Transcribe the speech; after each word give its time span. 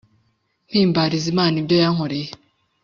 mpimbariza 0.69 1.27
imana 1.33 1.55
ibyo 1.61 1.75
yankoreye 1.83 2.29